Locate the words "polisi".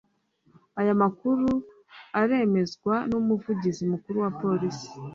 4.41-4.89